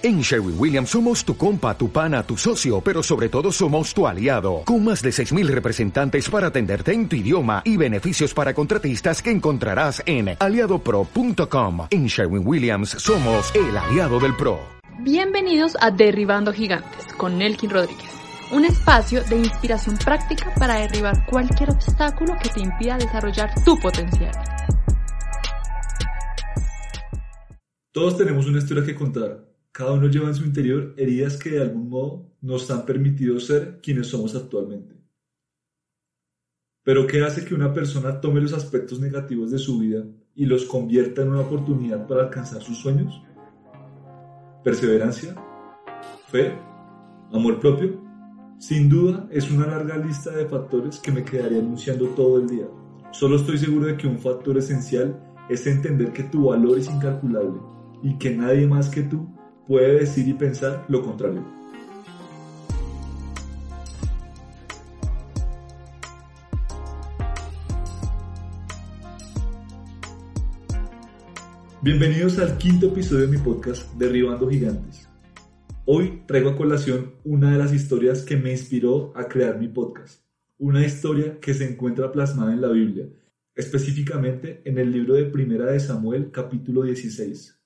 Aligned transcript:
En 0.00 0.20
Sherwin 0.20 0.54
Williams 0.56 0.90
somos 0.90 1.24
tu 1.24 1.36
compa, 1.36 1.76
tu 1.76 1.90
pana, 1.90 2.22
tu 2.22 2.36
socio, 2.36 2.80
pero 2.80 3.02
sobre 3.02 3.28
todo 3.28 3.50
somos 3.50 3.92
tu 3.92 4.06
aliado, 4.06 4.62
con 4.64 4.84
más 4.84 5.02
de 5.02 5.10
6.000 5.10 5.48
representantes 5.48 6.30
para 6.30 6.46
atenderte 6.46 6.92
en 6.92 7.08
tu 7.08 7.16
idioma 7.16 7.62
y 7.64 7.76
beneficios 7.76 8.32
para 8.32 8.54
contratistas 8.54 9.20
que 9.20 9.32
encontrarás 9.32 10.00
en 10.06 10.36
aliadopro.com. 10.38 11.88
En 11.90 12.06
Sherwin 12.06 12.46
Williams 12.46 12.90
somos 12.90 13.52
el 13.56 13.76
aliado 13.76 14.20
del 14.20 14.36
PRO. 14.36 14.60
Bienvenidos 15.00 15.76
a 15.80 15.90
Derribando 15.90 16.52
Gigantes 16.52 17.12
con 17.16 17.36
Nelkin 17.36 17.70
Rodríguez, 17.70 18.12
un 18.52 18.66
espacio 18.66 19.24
de 19.24 19.38
inspiración 19.38 19.96
práctica 19.96 20.54
para 20.60 20.76
derribar 20.76 21.26
cualquier 21.26 21.70
obstáculo 21.70 22.36
que 22.40 22.50
te 22.50 22.60
impida 22.60 22.98
desarrollar 22.98 23.52
tu 23.64 23.76
potencial. 23.80 24.30
Todos 27.90 28.16
tenemos 28.16 28.46
una 28.46 28.58
historia 28.58 28.84
que 28.84 28.94
contar 28.94 29.57
cada 29.78 29.92
uno 29.92 30.08
lleva 30.08 30.26
en 30.26 30.34
su 30.34 30.44
interior 30.44 30.92
heridas 30.96 31.36
que 31.36 31.50
de 31.50 31.62
algún 31.62 31.88
modo 31.88 32.32
nos 32.40 32.68
han 32.68 32.84
permitido 32.84 33.38
ser 33.38 33.78
quienes 33.80 34.08
somos 34.08 34.34
actualmente. 34.34 34.96
Pero 36.82 37.06
¿qué 37.06 37.22
hace 37.22 37.44
que 37.44 37.54
una 37.54 37.72
persona 37.72 38.20
tome 38.20 38.40
los 38.40 38.52
aspectos 38.52 38.98
negativos 38.98 39.52
de 39.52 39.58
su 39.58 39.78
vida 39.78 40.04
y 40.34 40.46
los 40.46 40.64
convierta 40.64 41.22
en 41.22 41.28
una 41.28 41.42
oportunidad 41.42 42.08
para 42.08 42.24
alcanzar 42.24 42.60
sus 42.60 42.76
sueños? 42.76 43.22
¿Perseverancia? 44.64 45.36
¿Fe? 46.26 46.58
¿Amor 47.32 47.60
propio? 47.60 48.02
Sin 48.58 48.88
duda 48.88 49.28
es 49.30 49.48
una 49.48 49.68
larga 49.68 49.96
lista 49.96 50.32
de 50.32 50.48
factores 50.48 50.98
que 50.98 51.12
me 51.12 51.24
quedaría 51.24 51.60
anunciando 51.60 52.08
todo 52.16 52.40
el 52.40 52.48
día. 52.48 52.66
Solo 53.12 53.36
estoy 53.36 53.58
seguro 53.58 53.86
de 53.86 53.96
que 53.96 54.08
un 54.08 54.18
factor 54.18 54.58
esencial 54.58 55.16
es 55.48 55.64
entender 55.68 56.12
que 56.12 56.24
tu 56.24 56.46
valor 56.46 56.80
es 56.80 56.90
incalculable 56.90 57.60
y 58.02 58.18
que 58.18 58.34
nadie 58.34 58.66
más 58.66 58.88
que 58.88 59.02
tú 59.02 59.37
puede 59.68 60.00
decir 60.00 60.26
y 60.26 60.32
pensar 60.32 60.86
lo 60.88 61.02
contrario. 61.02 61.44
Bienvenidos 71.82 72.38
al 72.38 72.56
quinto 72.56 72.86
episodio 72.86 73.26
de 73.26 73.36
mi 73.36 73.38
podcast 73.38 73.92
Derribando 73.94 74.48
Gigantes. 74.48 75.06
Hoy 75.84 76.22
traigo 76.26 76.50
a 76.50 76.56
colación 76.56 77.14
una 77.24 77.52
de 77.52 77.58
las 77.58 77.72
historias 77.72 78.22
que 78.22 78.36
me 78.36 78.50
inspiró 78.50 79.12
a 79.14 79.28
crear 79.28 79.58
mi 79.58 79.68
podcast. 79.68 80.22
Una 80.58 80.84
historia 80.84 81.38
que 81.40 81.54
se 81.54 81.70
encuentra 81.70 82.10
plasmada 82.10 82.52
en 82.52 82.62
la 82.62 82.68
Biblia, 82.68 83.06
específicamente 83.54 84.62
en 84.64 84.78
el 84.78 84.90
libro 84.90 85.14
de 85.14 85.26
Primera 85.26 85.66
de 85.66 85.78
Samuel 85.78 86.30
capítulo 86.32 86.82
16. 86.82 87.57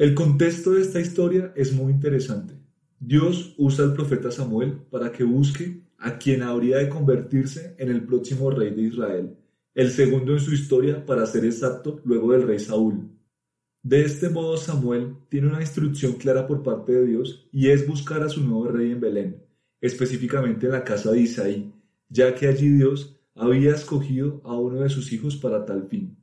El 0.00 0.14
contexto 0.14 0.70
de 0.70 0.80
esta 0.80 0.98
historia 0.98 1.52
es 1.54 1.74
muy 1.74 1.92
interesante. 1.92 2.54
Dios 2.98 3.54
usa 3.58 3.84
al 3.84 3.92
profeta 3.92 4.30
Samuel 4.30 4.78
para 4.90 5.12
que 5.12 5.24
busque 5.24 5.82
a 5.98 6.16
quien 6.16 6.42
habría 6.42 6.78
de 6.78 6.88
convertirse 6.88 7.74
en 7.78 7.90
el 7.90 8.06
próximo 8.06 8.50
rey 8.50 8.70
de 8.70 8.80
Israel, 8.80 9.36
el 9.74 9.90
segundo 9.90 10.32
en 10.32 10.40
su 10.40 10.54
historia 10.54 11.04
para 11.04 11.26
ser 11.26 11.44
exacto 11.44 12.00
luego 12.06 12.32
del 12.32 12.46
rey 12.46 12.58
Saúl. 12.58 13.10
De 13.82 14.00
este 14.00 14.30
modo 14.30 14.56
Samuel 14.56 15.16
tiene 15.28 15.48
una 15.48 15.60
instrucción 15.60 16.14
clara 16.14 16.46
por 16.46 16.62
parte 16.62 16.92
de 16.92 17.04
Dios 17.04 17.46
y 17.52 17.68
es 17.68 17.86
buscar 17.86 18.22
a 18.22 18.30
su 18.30 18.42
nuevo 18.42 18.68
rey 18.68 18.92
en 18.92 19.00
Belén, 19.02 19.44
específicamente 19.82 20.64
en 20.64 20.72
la 20.72 20.82
casa 20.82 21.12
de 21.12 21.20
Isaí, 21.20 21.74
ya 22.08 22.34
que 22.34 22.48
allí 22.48 22.70
Dios 22.70 23.20
había 23.34 23.74
escogido 23.74 24.40
a 24.44 24.58
uno 24.58 24.80
de 24.80 24.88
sus 24.88 25.12
hijos 25.12 25.36
para 25.36 25.66
tal 25.66 25.88
fin. 25.88 26.16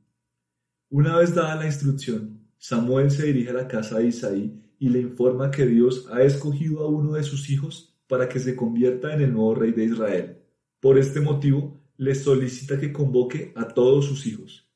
Una 0.90 1.16
vez 1.16 1.32
dada 1.32 1.54
la 1.54 1.66
instrucción, 1.66 2.37
Samuel 2.58 3.10
se 3.10 3.26
dirige 3.26 3.50
a 3.50 3.54
la 3.54 3.68
casa 3.68 3.98
de 3.98 4.08
Isaí 4.08 4.60
y 4.78 4.88
le 4.88 5.00
informa 5.00 5.50
que 5.50 5.64
Dios 5.64 6.06
ha 6.12 6.22
escogido 6.22 6.80
a 6.80 6.88
uno 6.88 7.14
de 7.14 7.22
sus 7.22 7.48
hijos 7.50 7.96
para 8.08 8.28
que 8.28 8.40
se 8.40 8.56
convierta 8.56 9.14
en 9.14 9.22
el 9.22 9.32
nuevo 9.32 9.54
rey 9.54 9.72
de 9.72 9.84
Israel. 9.84 10.38
Por 10.80 10.98
este 10.98 11.20
motivo, 11.20 11.80
le 11.96 12.14
solicita 12.14 12.78
que 12.78 12.92
convoque 12.92 13.52
a 13.56 13.68
todos 13.68 14.06
sus 14.06 14.26
hijos. 14.26 14.68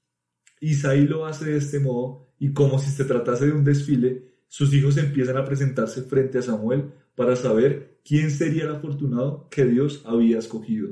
Isaí 0.61 1.07
lo 1.07 1.27
hace 1.27 1.47
de 1.47 1.59
este 1.59 1.81
modo 1.81 2.29
y 2.39 2.53
como 2.53 2.79
si 2.79 2.91
se 2.91 3.05
tratase 3.05 3.47
de 3.47 3.53
un 3.53 3.65
desfile, 3.65 4.33
sus 4.49 4.73
hijos 4.75 4.97
empiezan 4.97 5.37
a 5.37 5.45
presentarse 5.45 6.03
frente 6.03 6.39
a 6.39 6.43
Samuel 6.43 6.93
para 7.15 7.37
saber 7.37 8.01
quién 8.05 8.31
sería 8.31 8.65
el 8.65 8.73
afortunado 8.73 9.49
que 9.51 9.65
Dios 9.65 10.03
había 10.05 10.39
escogido. 10.39 10.91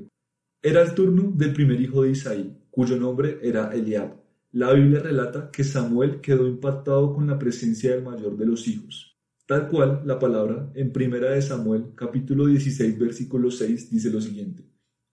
Era 0.63 0.83
el 0.83 0.95
turno 0.95 1.33
del 1.35 1.53
primer 1.53 1.81
hijo 1.81 2.03
de 2.03 2.11
Isaí, 2.11 2.57
cuyo 2.71 2.97
nombre 2.97 3.39
era 3.43 3.73
Eliab. 3.73 4.17
La 4.53 4.73
Biblia 4.73 4.99
relata 4.99 5.49
que 5.53 5.63
Samuel 5.63 6.21
quedó 6.21 6.49
impactado 6.49 7.15
con 7.15 7.29
la 7.29 7.39
presencia 7.39 7.95
del 7.95 8.03
mayor 8.03 8.37
de 8.37 8.47
los 8.47 8.67
hijos. 8.67 9.17
Tal 9.47 9.69
cual 9.69 10.03
la 10.05 10.19
palabra 10.19 10.73
en 10.75 10.93
Primera 10.93 11.31
de 11.31 11.41
Samuel, 11.41 11.93
capítulo 11.95 12.47
16, 12.47 12.99
versículo 12.99 13.53
6, 13.53 13.91
dice 13.93 14.11
lo 14.11 14.21
siguiente. 14.21 14.65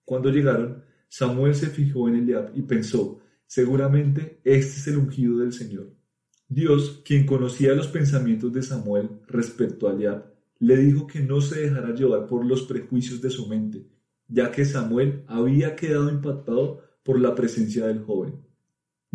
Cuando 0.03 0.31
llegaron, 0.31 0.81
Samuel 1.07 1.53
se 1.53 1.67
fijó 1.67 2.09
en 2.09 2.15
Eliab 2.15 2.51
y 2.55 2.63
pensó, 2.63 3.19
seguramente 3.45 4.41
este 4.43 4.79
es 4.79 4.87
el 4.87 4.97
ungido 4.97 5.37
del 5.37 5.53
Señor. 5.53 5.93
Dios, 6.47 7.03
quien 7.05 7.27
conocía 7.27 7.75
los 7.75 7.89
pensamientos 7.89 8.51
de 8.51 8.63
Samuel 8.63 9.19
respecto 9.27 9.87
a 9.87 9.93
Eliab, 9.93 10.33
le 10.57 10.77
dijo 10.77 11.05
que 11.05 11.19
no 11.19 11.41
se 11.41 11.61
dejara 11.61 11.93
llevar 11.93 12.25
por 12.25 12.43
los 12.43 12.63
prejuicios 12.63 13.21
de 13.21 13.29
su 13.29 13.47
mente, 13.47 13.85
ya 14.27 14.49
que 14.49 14.65
Samuel 14.65 15.23
había 15.27 15.75
quedado 15.75 16.09
impactado 16.09 16.81
por 17.03 17.21
la 17.21 17.35
presencia 17.35 17.85
del 17.85 18.01
joven. 18.01 18.46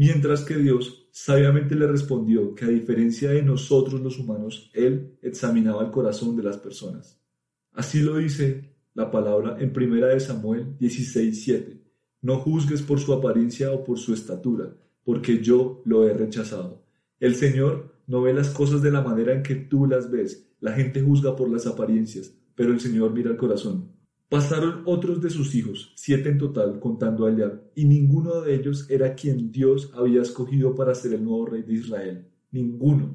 Mientras 0.04 0.44
que 0.44 0.56
Dios 0.56 1.06
sabiamente 1.12 1.76
le 1.76 1.86
respondió 1.86 2.56
que 2.56 2.64
a 2.64 2.68
diferencia 2.68 3.30
de 3.30 3.40
nosotros 3.40 4.00
los 4.00 4.18
humanos, 4.18 4.68
Él 4.74 5.16
examinaba 5.22 5.84
el 5.84 5.92
corazón 5.92 6.34
de 6.34 6.42
las 6.42 6.56
personas. 6.56 7.22
Así 7.70 8.00
lo 8.00 8.16
dice 8.16 8.74
la 8.94 9.12
palabra 9.12 9.58
en 9.60 9.72
primera 9.72 10.08
de 10.08 10.18
Samuel 10.18 10.76
16:7. 10.80 11.84
No 12.20 12.40
juzgues 12.40 12.82
por 12.82 12.98
su 12.98 13.12
apariencia 13.12 13.70
o 13.70 13.84
por 13.84 13.96
su 13.96 14.12
estatura, 14.12 14.74
porque 15.04 15.40
yo 15.40 15.82
lo 15.84 16.04
he 16.08 16.12
rechazado. 16.12 16.82
El 17.20 17.36
Señor 17.36 17.94
no 18.08 18.22
ve 18.22 18.34
las 18.34 18.50
cosas 18.50 18.82
de 18.82 18.90
la 18.90 19.02
manera 19.02 19.32
en 19.32 19.44
que 19.44 19.54
tú 19.54 19.86
las 19.86 20.10
ves. 20.10 20.48
La 20.58 20.72
gente 20.72 21.00
juzga 21.00 21.36
por 21.36 21.48
las 21.48 21.64
apariencias, 21.68 22.34
pero 22.56 22.72
el 22.72 22.80
Señor 22.80 23.12
mira 23.12 23.30
el 23.30 23.36
corazón. 23.36 23.92
Pasaron 24.32 24.80
otros 24.86 25.20
de 25.20 25.28
sus 25.28 25.54
hijos, 25.54 25.92
siete 25.94 26.30
en 26.30 26.38
total, 26.38 26.80
contando 26.80 27.26
a 27.26 27.30
Eliab, 27.30 27.64
y 27.74 27.84
ninguno 27.84 28.40
de 28.40 28.54
ellos 28.54 28.88
era 28.88 29.14
quien 29.14 29.52
Dios 29.52 29.90
había 29.92 30.22
escogido 30.22 30.74
para 30.74 30.94
ser 30.94 31.12
el 31.12 31.22
nuevo 31.22 31.44
rey 31.44 31.60
de 31.60 31.74
Israel. 31.74 32.24
Ninguno. 32.50 33.14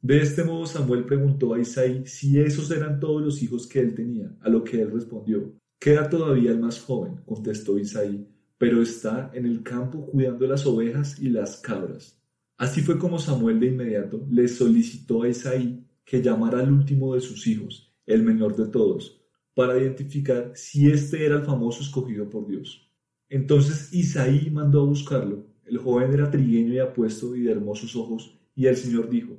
De 0.00 0.18
este 0.18 0.44
modo 0.44 0.66
Samuel 0.66 1.04
preguntó 1.04 1.52
a 1.52 1.58
Isaí 1.58 2.06
si 2.06 2.38
esos 2.38 2.70
eran 2.70 3.00
todos 3.00 3.22
los 3.22 3.42
hijos 3.42 3.66
que 3.66 3.80
él 3.80 3.92
tenía, 3.96 4.32
a 4.40 4.48
lo 4.48 4.62
que 4.62 4.80
él 4.80 4.92
respondió, 4.92 5.52
Queda 5.80 6.08
todavía 6.08 6.52
el 6.52 6.60
más 6.60 6.80
joven, 6.80 7.16
contestó 7.26 7.76
Isaí, 7.76 8.24
pero 8.56 8.82
está 8.82 9.32
en 9.34 9.46
el 9.46 9.64
campo 9.64 10.06
cuidando 10.06 10.46
las 10.46 10.64
ovejas 10.64 11.20
y 11.20 11.28
las 11.28 11.56
cabras. 11.56 12.22
Así 12.56 12.82
fue 12.82 13.00
como 13.00 13.18
Samuel 13.18 13.58
de 13.58 13.66
inmediato 13.66 14.24
le 14.30 14.46
solicitó 14.46 15.24
a 15.24 15.28
Isaí 15.28 15.84
que 16.04 16.22
llamara 16.22 16.60
al 16.60 16.72
último 16.72 17.16
de 17.16 17.20
sus 17.20 17.48
hijos, 17.48 17.92
el 18.06 18.22
menor 18.22 18.54
de 18.54 18.68
todos, 18.68 19.23
para 19.54 19.78
identificar 19.78 20.52
si 20.54 20.90
este 20.90 21.24
era 21.24 21.36
el 21.36 21.44
famoso 21.44 21.82
escogido 21.82 22.28
por 22.28 22.46
Dios. 22.46 22.90
Entonces 23.28 23.92
Isaí 23.92 24.50
mandó 24.50 24.82
a 24.82 24.86
buscarlo. 24.86 25.46
El 25.64 25.78
joven 25.78 26.12
era 26.12 26.30
trigueño 26.30 26.74
y 26.74 26.78
apuesto 26.78 27.34
y 27.34 27.42
de 27.42 27.52
hermosos 27.52 27.96
ojos, 27.96 28.38
y 28.54 28.66
el 28.66 28.76
Señor 28.76 29.08
dijo, 29.08 29.38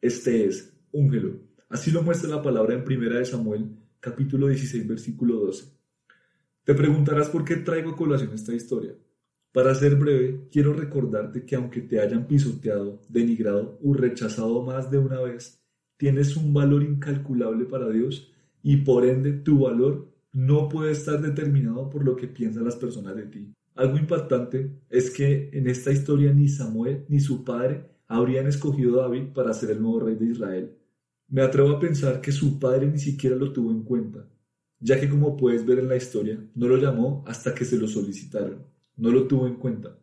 Este 0.00 0.46
es, 0.46 0.72
úngelo. 0.92 1.40
Así 1.68 1.90
lo 1.90 2.02
muestra 2.02 2.30
la 2.30 2.42
palabra 2.42 2.74
en 2.74 2.84
primera 2.84 3.18
de 3.18 3.24
Samuel, 3.24 3.76
capítulo 4.00 4.46
16, 4.48 4.86
versículo 4.86 5.40
12. 5.40 5.66
Te 6.64 6.74
preguntarás 6.74 7.28
por 7.28 7.44
qué 7.44 7.56
traigo 7.56 7.90
a 7.90 7.96
colación 7.96 8.32
esta 8.32 8.54
historia. 8.54 8.94
Para 9.52 9.74
ser 9.74 9.96
breve, 9.96 10.48
quiero 10.50 10.72
recordarte 10.72 11.44
que 11.44 11.56
aunque 11.56 11.80
te 11.80 12.00
hayan 12.00 12.26
pisoteado, 12.26 13.00
denigrado 13.08 13.78
o 13.82 13.94
rechazado 13.94 14.62
más 14.62 14.90
de 14.90 14.98
una 14.98 15.20
vez, 15.20 15.62
tienes 15.96 16.36
un 16.36 16.52
valor 16.52 16.82
incalculable 16.82 17.64
para 17.64 17.88
Dios 17.88 18.32
y 18.68 18.78
por 18.78 19.06
ende 19.06 19.32
tu 19.32 19.60
valor 19.60 20.12
no 20.32 20.68
puede 20.68 20.90
estar 20.90 21.22
determinado 21.22 21.88
por 21.88 22.04
lo 22.04 22.16
que 22.16 22.26
piensan 22.26 22.64
las 22.64 22.74
personas 22.74 23.14
de 23.14 23.26
ti. 23.26 23.54
Algo 23.76 23.96
impactante 23.96 24.80
es 24.90 25.12
que 25.12 25.50
en 25.52 25.68
esta 25.68 25.92
historia 25.92 26.32
ni 26.32 26.48
Samuel 26.48 27.04
ni 27.08 27.20
su 27.20 27.44
padre 27.44 27.84
habrían 28.08 28.48
escogido 28.48 28.98
a 28.98 29.04
David 29.04 29.28
para 29.32 29.54
ser 29.54 29.70
el 29.70 29.80
nuevo 29.80 30.00
rey 30.00 30.16
de 30.16 30.26
Israel. 30.26 30.76
Me 31.28 31.42
atrevo 31.42 31.70
a 31.70 31.78
pensar 31.78 32.20
que 32.20 32.32
su 32.32 32.58
padre 32.58 32.88
ni 32.88 32.98
siquiera 32.98 33.36
lo 33.36 33.52
tuvo 33.52 33.70
en 33.70 33.84
cuenta, 33.84 34.28
ya 34.80 34.98
que 34.98 35.08
como 35.08 35.36
puedes 35.36 35.64
ver 35.64 35.78
en 35.78 35.88
la 35.88 35.96
historia, 35.96 36.36
no 36.56 36.66
lo 36.66 36.76
llamó 36.76 37.22
hasta 37.28 37.54
que 37.54 37.64
se 37.64 37.78
lo 37.78 37.86
solicitaron, 37.86 38.66
no 38.96 39.12
lo 39.12 39.28
tuvo 39.28 39.46
en 39.46 39.54
cuenta. 39.54 39.96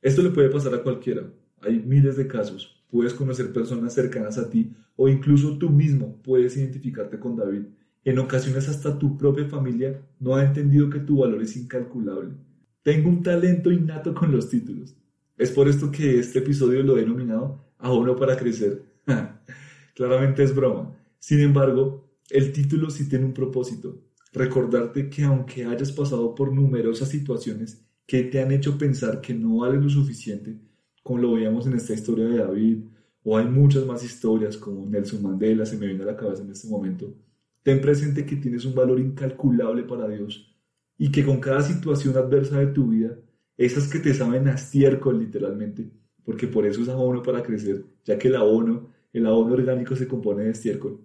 Esto 0.00 0.22
le 0.22 0.30
puede 0.30 0.48
pasar 0.48 0.72
a 0.74 0.82
cualquiera, 0.82 1.30
hay 1.60 1.80
miles 1.80 2.16
de 2.16 2.26
casos, 2.26 2.82
puedes 2.90 3.12
conocer 3.12 3.52
personas 3.52 3.92
cercanas 3.92 4.38
a 4.38 4.48
ti 4.48 4.72
o 4.96 5.06
incluso 5.06 5.58
tú 5.58 5.68
mismo 5.68 6.16
puedes 6.22 6.56
identificarte 6.56 7.18
con 7.18 7.36
David 7.36 7.64
en 8.04 8.18
ocasiones 8.18 8.68
hasta 8.68 8.98
tu 8.98 9.16
propia 9.16 9.46
familia 9.46 10.00
no 10.18 10.36
ha 10.36 10.44
entendido 10.44 10.88
que 10.88 11.00
tu 11.00 11.18
valor 11.18 11.42
es 11.42 11.56
incalculable. 11.56 12.34
Tengo 12.82 13.08
un 13.08 13.22
talento 13.22 13.70
innato 13.70 14.14
con 14.14 14.32
los 14.32 14.48
títulos. 14.48 14.96
Es 15.36 15.50
por 15.50 15.68
esto 15.68 15.90
que 15.90 16.18
este 16.18 16.38
episodio 16.40 16.82
lo 16.82 16.96
he 16.96 17.00
denominado 17.00 17.70
Abono 17.78 18.16
para 18.16 18.36
crecer. 18.36 18.82
Claramente 19.94 20.42
es 20.42 20.54
broma. 20.54 20.94
Sin 21.18 21.40
embargo, 21.40 22.10
el 22.30 22.52
título 22.52 22.90
sí 22.90 23.08
tiene 23.08 23.24
un 23.24 23.34
propósito. 23.34 24.02
Recordarte 24.32 25.08
que 25.08 25.24
aunque 25.24 25.64
hayas 25.64 25.92
pasado 25.92 26.34
por 26.34 26.52
numerosas 26.52 27.08
situaciones 27.08 27.84
que 28.06 28.24
te 28.24 28.40
han 28.40 28.52
hecho 28.52 28.78
pensar 28.78 29.20
que 29.20 29.34
no 29.34 29.58
vale 29.58 29.80
lo 29.80 29.88
suficiente, 29.88 30.58
como 31.02 31.20
lo 31.20 31.32
veíamos 31.32 31.66
en 31.66 31.74
esta 31.74 31.94
historia 31.94 32.26
de 32.26 32.38
David, 32.38 32.84
o 33.22 33.36
hay 33.36 33.46
muchas 33.46 33.84
más 33.86 34.02
historias 34.04 34.56
como 34.56 34.86
Nelson 34.86 35.22
Mandela, 35.22 35.66
se 35.66 35.76
me 35.76 35.86
viene 35.86 36.02
a 36.02 36.06
la 36.06 36.16
cabeza 36.16 36.42
en 36.42 36.50
este 36.50 36.68
momento, 36.68 37.14
ten 37.62 37.80
presente 37.80 38.24
que 38.24 38.36
tienes 38.36 38.64
un 38.64 38.74
valor 38.74 39.00
incalculable 39.00 39.82
para 39.84 40.08
Dios 40.08 40.54
y 40.98 41.10
que 41.10 41.24
con 41.24 41.40
cada 41.40 41.62
situación 41.62 42.16
adversa 42.16 42.58
de 42.58 42.68
tu 42.68 42.88
vida, 42.88 43.18
esas 43.56 43.88
que 43.88 43.98
te 43.98 44.14
saben 44.14 44.48
a 44.48 44.54
estiércol 44.54 45.18
literalmente, 45.18 45.90
porque 46.24 46.46
por 46.46 46.66
eso 46.66 46.82
es 46.82 46.88
abono 46.88 47.22
para 47.22 47.42
crecer, 47.42 47.84
ya 48.04 48.18
que 48.18 48.28
el 48.28 48.36
abono, 48.36 48.90
el 49.12 49.26
abono 49.26 49.54
orgánico 49.54 49.96
se 49.96 50.08
compone 50.08 50.44
de 50.44 50.50
estiércol, 50.50 51.00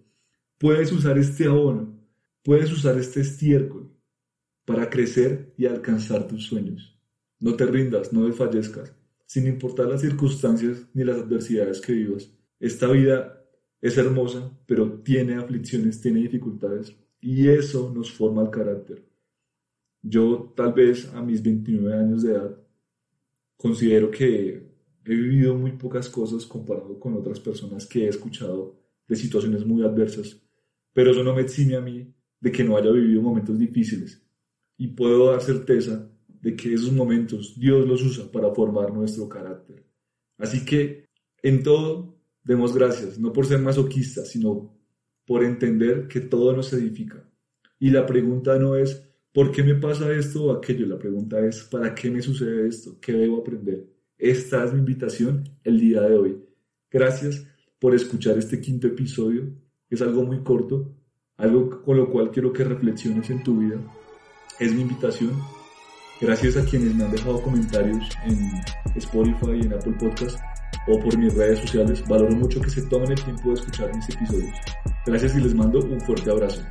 puedes 0.58 0.92
usar 0.92 1.18
este 1.18 1.46
abono, 1.46 1.98
puedes 2.44 2.72
usar 2.72 2.98
este 2.98 3.22
estiércol 3.22 3.90
para 4.66 4.90
crecer 4.90 5.54
y 5.58 5.66
alcanzar 5.66 6.28
tus 6.28 6.46
sueños. 6.46 6.98
No 7.40 7.56
te 7.56 7.66
rindas, 7.66 8.14
no 8.14 8.26
desfallezcas 8.26 8.94
sin 9.26 9.48
importar 9.48 9.88
las 9.88 10.02
circunstancias 10.02 10.86
ni 10.94 11.04
las 11.04 11.18
adversidades 11.18 11.82
que 11.82 11.94
vivas. 11.94 12.30
Esta 12.60 12.88
vida 12.88 13.45
es 13.86 14.00
hermosa, 14.00 14.52
pero 14.66 15.00
tiene 15.04 15.36
aflicciones, 15.36 16.02
tiene 16.02 16.22
dificultades, 16.22 16.96
y 17.22 17.48
eso 17.50 17.94
nos 17.94 18.12
forma 18.12 18.42
el 18.42 18.50
carácter. 18.50 19.06
Yo 20.02 20.52
tal 20.56 20.74
vez 20.74 21.14
a 21.14 21.22
mis 21.22 21.44
29 21.44 21.96
años 21.96 22.24
de 22.24 22.32
edad 22.32 22.58
considero 23.56 24.10
que 24.10 24.72
he 25.06 25.16
vivido 25.16 25.54
muy 25.54 25.74
pocas 25.74 26.10
cosas 26.10 26.48
comparado 26.48 27.00
con 27.00 27.14
otras 27.14 27.40
personas 27.40 27.86
que 27.86 28.06
he 28.06 28.08
escuchado 28.08 28.76
de 29.08 29.16
situaciones 29.16 29.64
muy 29.64 29.84
adversas, 29.84 30.42
pero 30.92 31.12
eso 31.12 31.24
no 31.24 31.36
me 31.36 31.44
exime 31.44 31.76
a 31.76 31.82
mí 31.82 32.12
de 32.40 32.52
que 32.52 32.64
no 32.64 32.78
haya 32.78 32.90
vivido 32.90 33.22
momentos 33.22 33.60
difíciles 33.60 34.20
y 34.78 34.88
puedo 34.88 35.30
dar 35.30 35.42
certeza 35.42 36.12
de 36.28 36.56
que 36.56 36.74
esos 36.74 36.92
momentos 36.92 37.54
Dios 37.60 37.88
los 37.88 38.02
usa 38.02 38.32
para 38.32 38.50
formar 38.50 38.92
nuestro 38.92 39.30
carácter. 39.30 39.86
Así 40.40 40.66
que 40.66 41.08
en 41.44 41.62
todo 41.62 42.15
demos 42.46 42.74
gracias, 42.74 43.20
no 43.20 43.34
por 43.34 43.46
ser 43.46 43.60
masoquistas, 43.60 44.30
sino 44.30 44.74
por 45.26 45.44
entender 45.44 46.08
que 46.08 46.22
todo 46.22 46.56
nos 46.56 46.72
edifica. 46.72 47.28
Y 47.80 47.90
la 47.90 48.06
pregunta 48.06 48.58
no 48.58 48.78
es 48.78 49.06
¿por 49.34 49.52
qué 49.52 49.64
me 49.64 49.76
pasa 49.76 50.14
esto 50.14 50.46
o 50.46 50.52
aquello? 50.54 50.86
La 50.86 50.98
pregunta 50.98 51.46
es 51.46 51.64
¿para 51.64 51.94
qué 51.94 52.10
me 52.10 52.22
sucede 52.22 52.68
esto? 52.68 52.98
¿Qué 53.02 53.12
debo 53.12 53.42
aprender? 53.42 53.86
Esta 54.18 54.64
es 54.64 54.72
mi 54.72 54.80
invitación 54.80 55.44
el 55.64 55.80
día 55.80 56.02
de 56.02 56.16
hoy. 56.16 56.38
Gracias 56.90 57.46
por 57.80 57.94
escuchar 57.94 58.38
este 58.38 58.62
quinto 58.62 58.88
episodio. 58.88 59.52
Es 59.90 60.02
algo 60.02 60.24
muy 60.24 60.42
corto, 60.42 60.96
algo 61.36 61.82
con 61.82 61.98
lo 61.98 62.10
cual 62.10 62.32
quiero 62.32 62.54
que 62.54 62.64
reflexiones 62.64 63.30
en 63.30 63.44
tu 63.44 63.60
vida. 63.60 63.78
Es 64.60 64.74
mi 64.74 64.82
invitación 64.82 65.32
Gracias 66.22 66.56
a 66.56 66.64
quienes 66.64 66.96
me 66.96 67.04
han 67.04 67.12
dejado 67.12 67.42
comentarios 67.42 68.08
en 68.24 68.50
Spotify 68.96 69.52
y 69.62 69.66
en 69.66 69.74
Apple 69.74 69.96
Podcast 70.00 70.40
o 70.88 71.00
por 71.00 71.18
mis 71.18 71.34
redes 71.34 71.60
sociales. 71.60 72.04
Valoro 72.08 72.36
mucho 72.36 72.62
que 72.62 72.70
se 72.70 72.82
tomen 72.84 73.12
el 73.12 73.24
tiempo 73.24 73.50
de 73.50 73.56
escuchar 73.56 73.96
mis 73.96 74.10
episodios. 74.10 74.56
Gracias 75.06 75.36
y 75.36 75.42
les 75.42 75.54
mando 75.54 75.80
un 75.80 76.02
fuerte 76.02 76.30
abrazo. 76.30 76.62